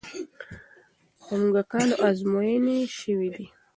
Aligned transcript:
پر 1.21 1.37
موږکانو 1.43 1.95
ازموینې 2.07 2.77
شوې 2.99 3.29
دي. 3.35 3.47